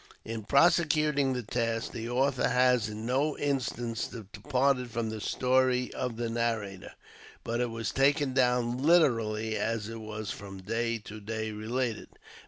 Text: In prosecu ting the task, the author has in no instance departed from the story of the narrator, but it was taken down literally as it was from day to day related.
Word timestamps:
In 0.25 0.45
prosecu 0.45 1.15
ting 1.15 1.33
the 1.33 1.43
task, 1.43 1.91
the 1.91 2.09
author 2.09 2.49
has 2.49 2.89
in 2.89 3.05
no 3.05 3.37
instance 3.37 4.07
departed 4.07 4.89
from 4.89 5.11
the 5.11 5.21
story 5.21 5.93
of 5.93 6.17
the 6.17 6.27
narrator, 6.27 6.93
but 7.43 7.61
it 7.61 7.69
was 7.69 7.91
taken 7.91 8.33
down 8.33 8.81
literally 8.81 9.55
as 9.55 9.89
it 9.89 9.99
was 10.01 10.31
from 10.31 10.63
day 10.63 10.97
to 10.97 11.19
day 11.19 11.51
related. 11.51 12.07